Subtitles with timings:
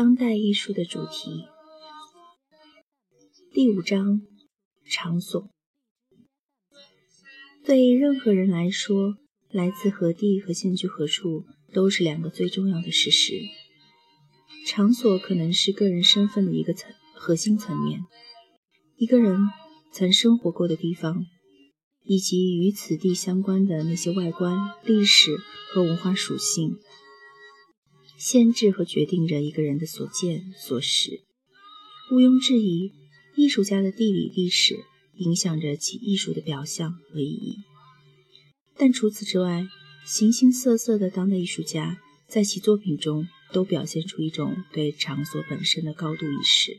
[0.00, 1.44] 当代艺术的主题，
[3.52, 4.22] 第五章
[4.90, 5.50] 场所。
[7.62, 9.16] 对任何人来说，
[9.50, 13.42] 来自何地和现居何处都是两个最重要的事实。
[14.66, 18.00] 场所可能是个人身份的一个层核心层面，
[18.96, 19.36] 一个人
[19.92, 21.26] 曾生活过的地方，
[22.04, 25.36] 以及与此地相关的那些外观、历史
[25.70, 26.78] 和文化属性。
[28.20, 31.22] 限制和决定着一个人的所见所识。
[32.12, 32.92] 毋庸置疑，
[33.34, 37.56] 艺术家的地理历史影响着其艺术的表象和意义。
[38.76, 39.66] 但除此之外，
[40.04, 46.78] 形形色色的当代艺术家在其作品中都表现出一种对场所本身的高度意识。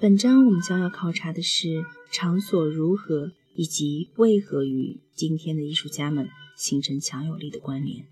[0.00, 8.06] 本章我们将要考察的是场所如何以及为何与今天的艺术家们形成强有力的关联。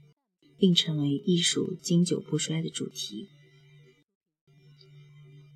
[0.58, 3.28] 并成为艺术经久不衰的主题。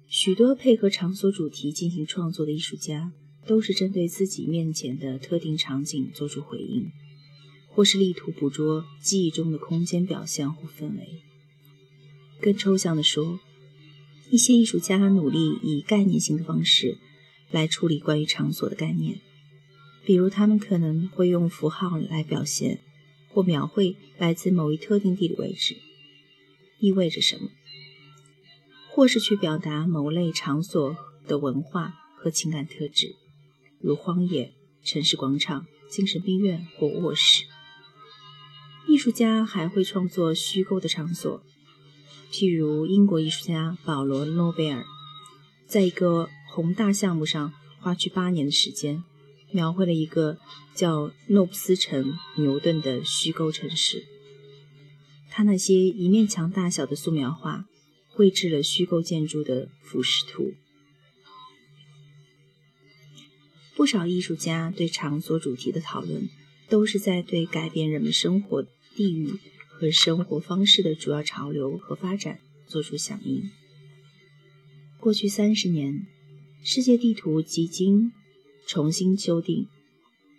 [0.09, 3.12] 许多配合场所主题进行创作的艺术家，
[3.47, 6.91] 都是针对自己面前的特定场景做出回应，
[7.69, 11.23] 或是力图捕捉记忆中的空间表象或氛围。
[12.41, 13.39] 更抽象的说，
[14.31, 16.98] 一些艺术家努力以概念性的方式
[17.51, 19.20] 来处理关于场所的概念，
[20.05, 22.81] 比如他们可能会用符号来表现。
[23.33, 25.77] 或描绘来自某一特定地理位置
[26.78, 27.48] 意味着什么，
[28.91, 33.14] 或是去表达某类场所的文化和情感特质，
[33.81, 37.45] 如荒野、城市广场、精神病院或卧室。
[38.89, 41.42] 艺术家还会创作虚构的场所，
[42.33, 44.84] 譬如英国艺术家保罗·诺贝尔，
[45.67, 49.05] 在一个宏大项目上花去八年的时间。
[49.53, 50.39] 描绘了一个
[50.75, 54.05] 叫诺布斯城牛顿的虚构城市。
[55.29, 57.67] 他那些一面墙大小的素描画，
[58.09, 60.55] 绘制了虚构建筑的俯视图。
[63.77, 66.29] 不少艺术家对场所主题的讨论，
[66.69, 68.63] 都是在对改变人们生活
[68.95, 69.39] 地域
[69.69, 73.51] 和生活方式的主要潮流和发展做出响应。
[74.98, 76.07] 过去三十年，
[76.63, 78.13] 世界地图几经。
[78.73, 79.67] 重新修订，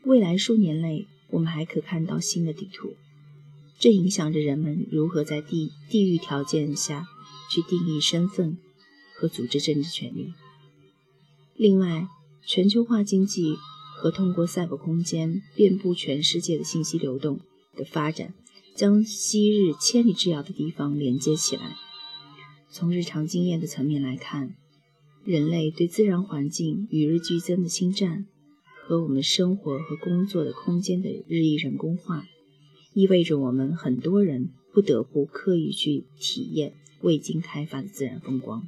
[0.06, 2.94] 未来数年内，我们还可看到新的地图。
[3.78, 7.06] 这影响着人们如何在地地域条件下
[7.50, 8.58] 去定义身份
[9.14, 10.34] 和组织政治权利。
[11.58, 12.08] 另外，
[12.46, 13.58] 全球化经济
[13.97, 17.41] 和通过赛博空间遍布全世界的信息流动
[17.75, 18.34] 的发展，
[18.74, 21.75] 将昔日千里之遥的地方连接起来。
[22.70, 24.56] 从日常经验的层面来看。
[25.24, 28.26] 人类对自然环境与日俱增的侵占，
[28.84, 32.26] 和我们生活和工作的空间的日益人工化，
[32.96, 38.68] 意味着我们很多人不得不刻意去体验未经开发的自然风光。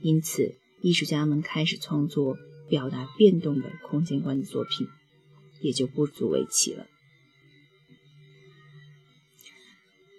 [0.00, 2.38] 因此，艺术家们开始创作
[2.70, 4.88] 表达变动的空间观的作品，
[5.60, 6.86] 也就不足为奇了。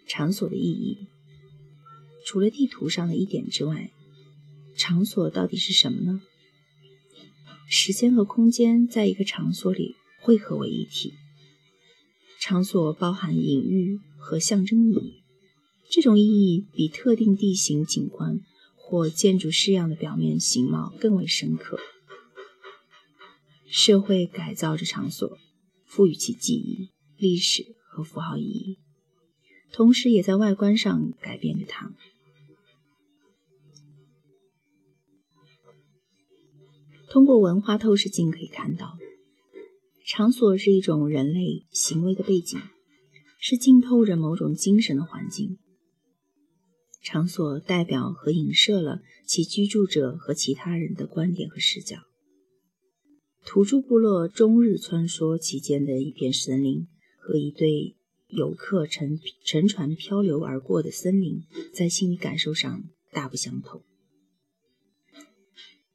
[0.06, 1.08] 场所的意义，
[2.24, 3.92] 除了地图上的一点之外。
[4.78, 6.22] 场所到底是什么呢？
[7.68, 11.14] 时间和空间在一个场所里汇合为一体。
[12.40, 15.24] 场所包含隐喻和象征意义，
[15.90, 18.40] 这种意义比特定地形景观
[18.76, 21.80] 或建筑式样的表面形貌更为深刻。
[23.66, 25.38] 社会改造着场所，
[25.86, 28.78] 赋予其记忆、历史和符号意义，
[29.74, 31.92] 同时也在外观上改变着它。
[37.10, 38.98] 通过文化透视镜可以看到，
[40.06, 42.60] 场所是一种人类行为的背景，
[43.40, 45.58] 是浸透着某种精神的环境。
[47.02, 51.98] 场所代表和影射了其居住者和其他人的观点和视角。
[53.46, 57.96] 土著部落终日穿梭其间的一片森林，和一对
[58.28, 61.44] 游客乘乘船漂流而过的森林，
[61.74, 62.84] 在心理感受上
[63.14, 63.82] 大不相同。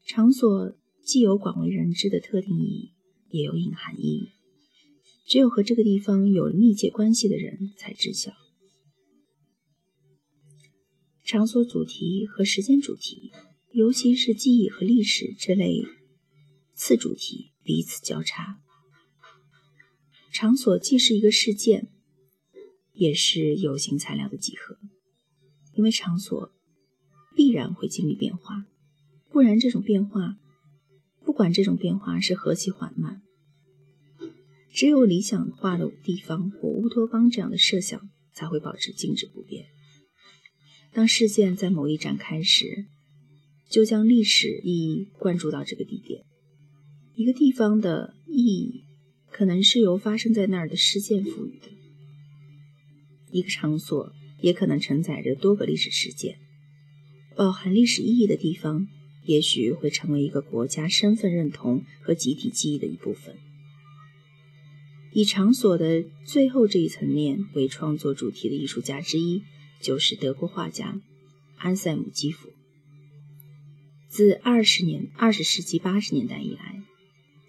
[0.06, 0.74] 场所。
[1.12, 2.92] 既有广为人知的特定意义，
[3.28, 4.30] 也有隐含意义。
[5.26, 8.32] 只有和这个地方有密切关系的人才知晓。
[11.22, 13.30] 场所主题和时间主题，
[13.72, 15.82] 尤其是记忆和历史这类
[16.72, 18.62] 次主题彼此交叉。
[20.32, 21.88] 场所既是一个事件，
[22.94, 24.78] 也是有形材料的集合，
[25.74, 26.50] 因为场所
[27.36, 28.64] 必然会经历变化，
[29.28, 30.38] 不然这种变化。
[31.32, 33.22] 不管这种变化是何其缓慢，
[34.70, 39.64] 只有理想化的地方或乌托邦这样的设想才会保持静止不变。
[40.92, 42.84] 当事件在某一展开时，
[43.70, 46.26] 就将历史意义灌注到这个地点。
[47.14, 48.84] 一个地方的意义，
[49.30, 51.68] 可能是由发生在那儿的事件赋予的。
[53.30, 54.12] 一个场所
[54.42, 56.36] 也可能承载着多个历史事件。
[57.34, 58.86] 饱含历史意义的地方，
[59.24, 63.36] 也许会成为一个国家身份认同和集体记忆的一部分。
[65.12, 69.42] 以场所的最后这一层面为创作主题的艺术家之一，
[69.80, 71.00] 就是德国画家
[71.56, 72.48] 安塞姆·基辅。
[74.08, 76.82] 自二十年二十世纪八十年代以来，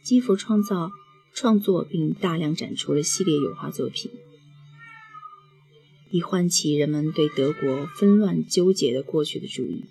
[0.02, 0.92] 基辅创造、
[1.34, 4.12] 创作并大量展出了系列油画作品，
[6.12, 9.86] 以唤起人们对德国纷乱纠结的过去的注意。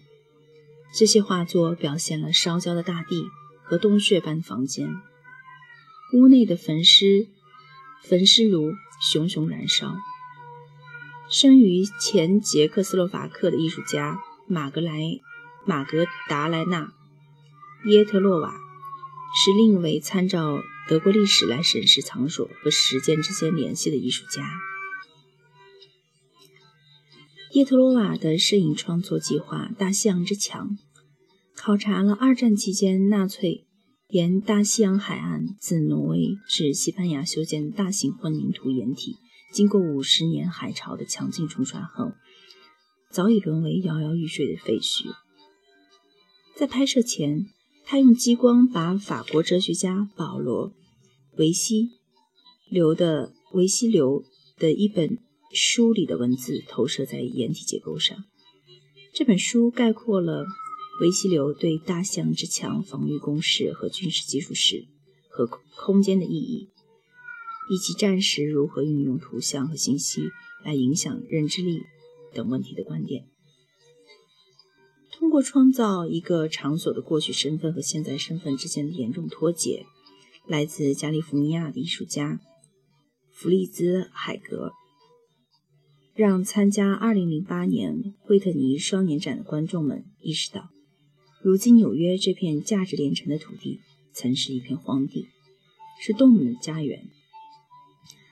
[0.95, 3.31] 这些画作表现了烧焦的大地
[3.63, 4.89] 和洞穴般房间，
[6.13, 7.29] 屋内的焚尸
[8.03, 9.97] 焚尸炉熊熊燃烧。
[11.31, 15.21] 生于前捷克斯洛伐克的艺术家马格莱。
[15.65, 16.93] 马格达莱娜·
[17.89, 24.43] 耶特洛瓦是另一位参照德国历史来审视场所和时间之间联系的艺术家。
[27.53, 30.71] 叶特罗瓦的摄影创作计划《大西洋之墙》
[31.55, 33.67] 考察了二战期间纳粹
[34.09, 39.17] 沿大西洋海岸自挪威至西班牙修建大型混凝土掩体，
[39.53, 42.13] 经过五十年海潮的强劲冲刷后，
[43.11, 45.11] 早已沦为摇摇欲坠的废墟。
[46.57, 47.49] 在拍摄前，
[47.85, 50.71] 他用激光把法国哲学家保罗·
[51.37, 51.91] 维西
[52.71, 54.25] 留的维西流
[54.57, 55.19] 的一本
[55.53, 58.25] 书里的文字投射在掩体结构上。
[59.13, 60.47] 这本书概括了
[61.01, 64.87] 维西流对大象之墙防御工事和军事技术史
[65.29, 66.69] 和空间的意义，
[67.71, 70.31] 以及战时如何运用图像和信息
[70.65, 71.83] 来影响认知力
[72.33, 73.27] 等问题的观点。
[75.13, 79.87] 通过创造一个场所的过去身份和现在身份之间的严重脱节，
[80.47, 82.41] 来自加利福尼亚的艺术家
[83.31, 84.73] 弗利兹·海格
[86.15, 90.69] 让参加2008年惠特尼双年展的观众们意识到，
[91.43, 93.81] 如今纽约这片价值连城的土地
[94.13, 95.29] 曾是一片荒地，
[96.03, 97.09] 是动物的家园。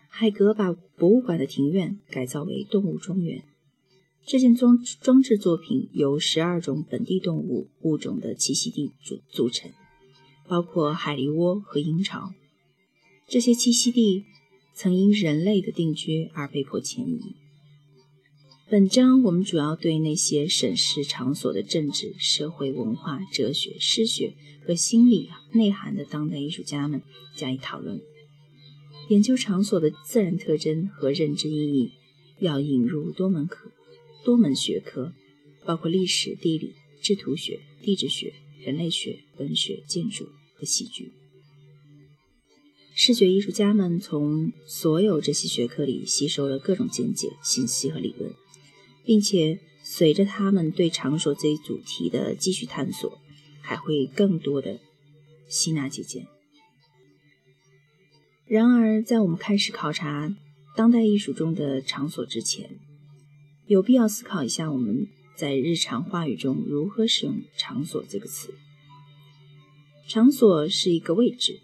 [0.09, 3.45] 海格把博物馆的庭院改造为动物庄园。
[4.27, 9.73] 这件装装置作品由十二种本地动物物种的栖息地组组成，
[10.47, 12.35] 包括海狸窝和鹰巢。
[13.27, 14.27] 这些栖息地
[14.75, 17.37] 曾因人类的定居而被迫迁移。
[18.71, 24.35] 本章我们主要对那些审视场所的政治、社会、文化、哲学、诗学
[24.65, 27.03] 和心理内涵的当代艺术家们
[27.35, 28.01] 加以讨论。
[29.09, 31.91] 研究场所的自然特征和认知意义，
[32.39, 33.73] 要引入多门课。
[34.25, 35.15] 多门学科，
[35.65, 41.11] 包括历史、地理、制图学、地质学、人类学、文学、建筑和戏剧。
[42.95, 48.33] 视觉艺术家们从所有这些学科里吸收了各种见解、信息和理论，
[49.11, 53.19] 并且随着他们对场所这一主题的继续探索，
[53.61, 54.79] 还会更多的
[55.49, 56.29] 吸纳借鉴。
[58.47, 60.33] 然而，在我们开始考察
[60.77, 62.79] 当代艺术中的场所之前，
[63.67, 68.55] 有必要思考一下，我们在日常话语中如何使用“场所”这个词。
[70.07, 71.59] 场所是一个位置，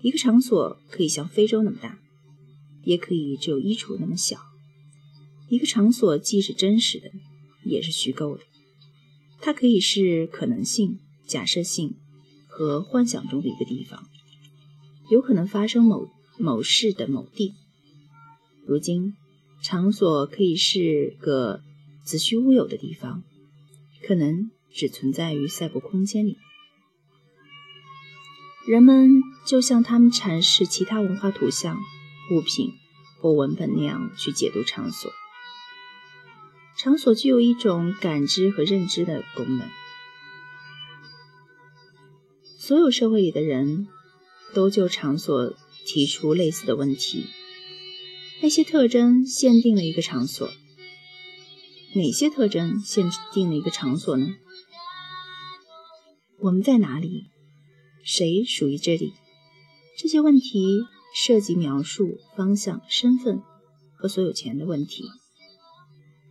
[0.00, 1.98] 一个场所可以像非洲那么大，
[2.84, 4.45] 也可以只有衣橱那么小。
[5.48, 7.10] 一个场所既是真实的，
[7.64, 8.42] 也是虚构的，
[9.40, 11.96] 它可以是可能性、假设性
[12.46, 14.02] 和幻想中的一个地方，
[15.10, 17.54] 有可能发生某某事的某地。
[18.66, 19.14] 如今。
[19.62, 21.60] 场所可以是个
[22.04, 23.24] 子虚乌有的地方，
[24.06, 26.36] 可能只存在于赛博空间里。
[28.68, 31.78] 人们就像他们阐释其他文化图像、
[32.30, 32.74] 物品
[33.18, 35.10] 或文本那样去解读场所。
[36.78, 39.68] 场所具有一种感知和认知的功能。
[42.58, 43.88] 所有社会里的人
[44.54, 45.54] 都就场所
[45.86, 47.26] 提出类似的问题。
[48.42, 50.50] 那些特征限定了一个场所。
[51.94, 54.34] 哪些特征限定了一个场所呢？
[56.40, 57.30] 我们在哪里？
[58.04, 59.14] 谁属于这里？
[59.96, 60.82] 这些问题
[61.14, 63.40] 涉及描述、方向、身份
[63.96, 65.04] 和所有权的问题。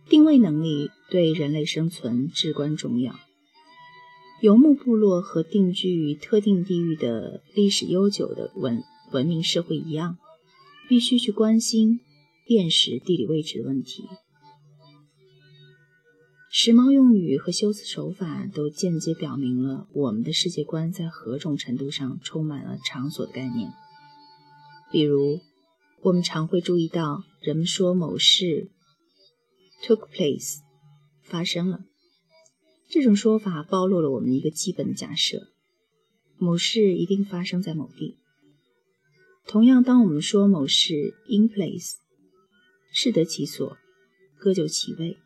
[0.08, 3.14] 定位能力对人类生存至关重要。
[4.42, 8.82] 游牧部落和定居于特定地域的历史悠久的文
[9.12, 10.18] 文明社会一样。
[10.88, 11.98] 必须去关心
[12.46, 14.04] 辨识地理位置的问题。
[16.48, 23.72] 时髦用语和修辞手法都间接表明了我们的世界观在何种程度上充满了场所的概念。
[24.92, 25.40] 比如，
[26.02, 28.70] 我们常会注意到人们说某事
[29.82, 30.58] took place
[31.22, 31.84] 发生了，
[32.88, 35.48] 这种说法暴露了我们一个基本的假设：
[36.38, 38.18] 某事一定发生在某地。
[39.46, 41.94] 同样，当我们说某事 in place，
[42.92, 43.76] 适得其所，
[44.38, 45.18] 各就其位，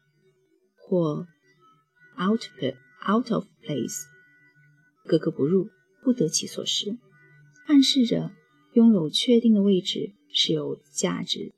[0.77, 1.27] 或
[2.19, 2.43] out
[3.09, 4.05] out of place，
[5.05, 5.71] 格格不入，
[6.03, 6.99] 不得其所时，
[7.67, 8.33] 暗示着
[8.75, 11.55] 拥有确定的位置是有价值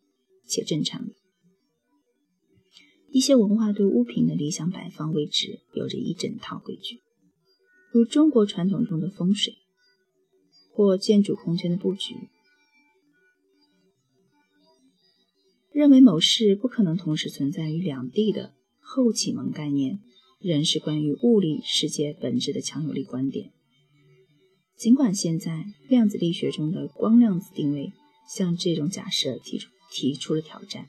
[0.46, 1.14] 且正常的。
[3.12, 7.02] 一些文化对物品的理想摆放位置有着一整套规矩，
[7.92, 9.59] 如中国传统中的风水，
[10.73, 12.14] 或建筑空间的布局。
[15.73, 20.00] 认为某事不可能同时存在于两地的后启蒙概念，
[20.40, 23.52] 仍是关于物理世界本质的强有力观点。
[24.75, 27.92] 尽管现在量子力学中的光量子定位
[28.26, 30.88] 向这种假设提出提出了挑战。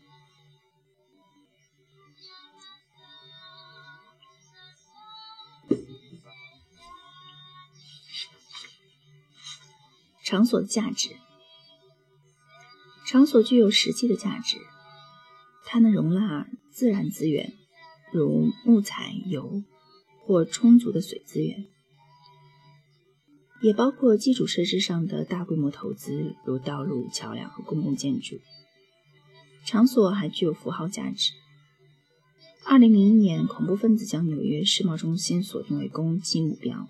[10.24, 11.10] 场所的价值，
[13.06, 14.58] 场所具有实际的价值。
[15.66, 17.54] 它能容纳自然资源，
[18.12, 19.64] 如木材、油
[20.22, 21.66] 或充足的水资源，
[23.62, 28.40] 也包括基础设施上的大规模投资，如道路、桥梁和公共建筑。
[29.66, 31.32] 场所还具有符号价值。
[32.66, 36.88] 二零零一年，恐怖分子将纽约世贸中心锁定为攻击目标，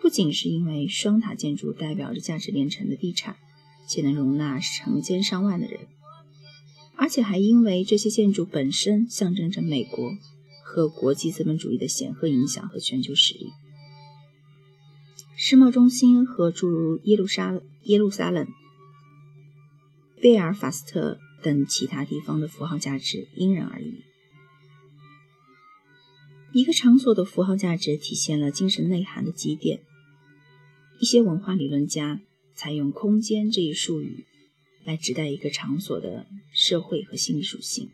[0.00, 3.36] 不仅是因为双塔建筑代表着价值连城的地产，
[3.88, 5.80] 且能容纳成千上万的人。
[6.96, 10.16] 而且还因为这些建筑本身象征着美国
[10.64, 13.52] 和国际资本主义的显赫影响和全球实力。
[15.36, 18.48] 世贸中心和诸如耶路撒耶路撒冷、
[20.20, 24.02] 贝尔法斯特等其他地方的符号价值因人而异。
[26.52, 29.82] 一个场所的符号价值体现了精神内涵的积淀。
[31.00, 32.20] 一些文化理论家
[32.54, 34.26] 采用“空间”这一术语。
[34.84, 37.90] 来指代一个场所的社会和心理属性。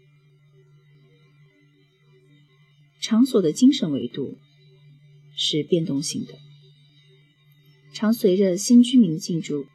[3.01, 4.39] 场所的精神维度
[5.35, 6.39] 是变动性的，
[7.93, 9.67] 常随着新居民的进驻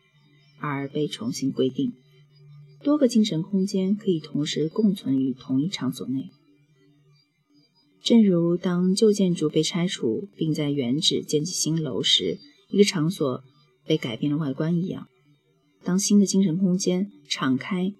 [0.59, 1.91] 而被重新规定。
[2.81, 6.29] 多个精神空间可以同时共存于同一场所内，
[8.01, 13.43] 正如当旧建筑被拆除并在原址建起新楼时，一个场所
[13.85, 15.07] 被改变了外观一样。
[15.83, 17.93] 当新的精神空间敞开，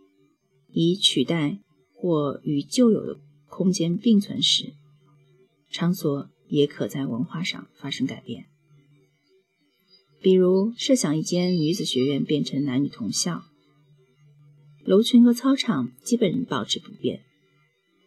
[0.71, 1.59] 以取代
[1.93, 4.73] 或与旧有的空间并存时，
[5.69, 8.45] 场所也可在文化上发生改变。
[10.21, 13.45] 比如，设想一间女子学院变成男女同校，
[14.83, 17.23] 楼群和操场基本保持不变，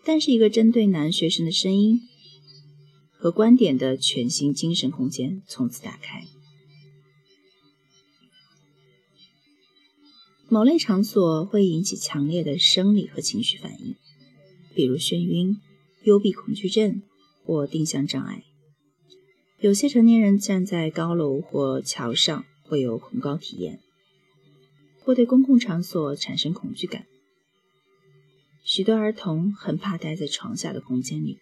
[0.04, 2.00] 但是一个针对男学生的声音
[3.10, 6.26] 和观点的全新精神空间从此打开。
[10.52, 13.96] 某类场所会引起强烈的生理和情绪反应，
[14.74, 15.56] 比如眩晕、
[16.02, 17.00] 幽闭恐惧症
[17.42, 18.44] 或定向障碍。
[19.60, 23.80] 有些成年人站在高楼或桥上会有恐高体验，
[25.00, 27.06] 或对公共场所产生恐惧感。
[28.62, 31.38] 许多儿童很怕待在床下的空间里。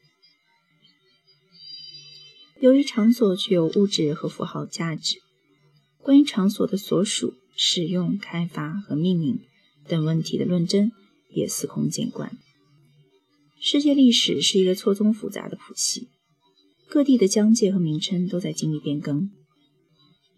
[2.60, 5.16] 由于场所具有物质和符号价值，
[6.00, 7.34] 关于场所的所属。
[7.62, 9.38] 使用、开发和命名
[9.86, 10.90] 等问题的论争
[11.28, 12.38] 也司空见惯。
[13.60, 16.08] 世界历史是一个错综复杂的谱系，
[16.88, 19.30] 各地的疆界和名称都在经历变更。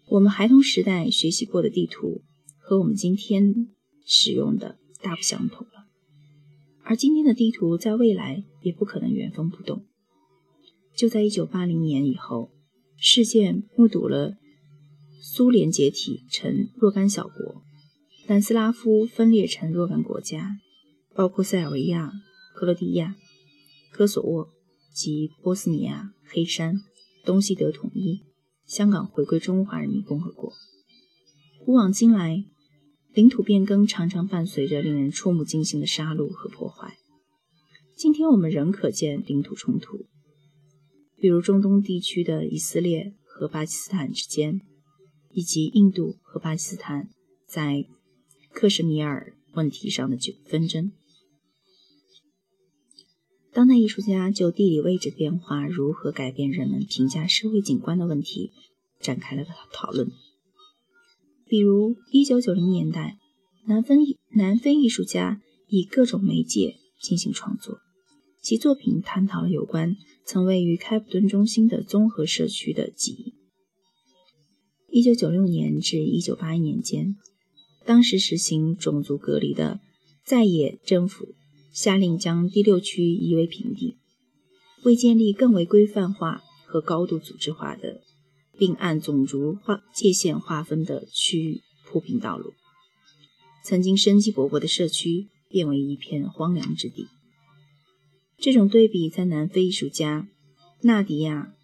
[0.07, 2.23] 我们孩童时代学习过的地图
[2.59, 3.69] 和我们今天
[4.05, 5.85] 使用的大不相同了，
[6.83, 9.85] 而今天的地图在未来也不可能原封不动。
[10.93, 12.51] 就在1980年以后，
[12.97, 14.35] 世界目睹了。
[15.25, 17.63] 苏联解体成若干小国，
[18.27, 20.57] 南斯拉夫分裂成若干国家，
[21.15, 22.11] 包括塞尔维亚、
[22.53, 23.15] 克罗地亚、
[23.89, 24.49] 科索沃
[24.93, 26.81] 及波斯尼亚、黑山、
[27.23, 28.19] 东西德统一，
[28.65, 30.51] 香港回归中华人民共和国。
[31.63, 32.43] 古往今来，
[33.13, 36.97] 领土变更常常伴随着令人触目惊心的杀戮和破坏。
[37.95, 40.05] 今天我们仍可见领土冲突，
[41.15, 44.59] 比如中东地区的以色列和巴基斯坦之间。
[45.33, 47.09] 以及印度和巴基斯坦
[47.45, 47.85] 在
[48.51, 50.91] 克什米尔问题上的纠纷争。
[53.51, 58.51] 当代艺术家就地理位置变化如何改变人们评价社会景观的问题
[58.99, 60.11] 展开了讨论。
[61.45, 63.19] 比如，1990年代，
[63.67, 63.95] 南非
[64.31, 67.77] 南非艺术家以各种媒介进行创作，
[68.41, 73.32] 其作品探讨了有关曾位于开普敦中心的综合社区的记忆。
[74.93, 77.15] 1996年至1981年间，
[77.83, 79.81] 当时实行种族隔离的
[80.23, 81.35] 在野政府。
[81.71, 83.97] 下令将第六区夷为平地，
[84.83, 88.01] 为建立更为规范化和高度组织化的，
[88.59, 92.53] 并按种族划界限划分的区域铺平道路。
[93.65, 97.07] 曾经生机勃勃的社区变为一片荒凉之地。
[98.37, 100.27] 这种对比在南非艺术家
[100.83, 101.55] 纳迪亚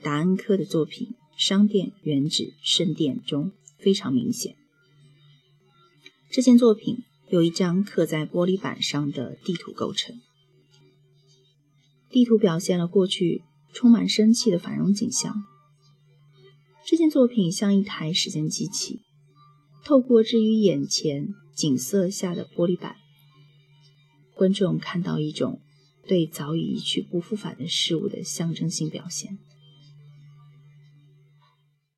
[0.02, 4.56] ·达恩科的作品《商店、原址、圣殿》中非常明显。
[6.30, 7.04] 这件作品。
[7.28, 10.20] 由一张刻在玻璃板上的地图构成，
[12.10, 15.42] 地图表现了过去充满生气的繁荣景象。
[16.84, 19.00] 这件作品像一台时间机器，
[19.82, 22.96] 透过置于眼前景色下的玻璃板，
[24.34, 25.62] 观众看到一种
[26.06, 29.38] 对早已一去不复返的事物的象征性表现。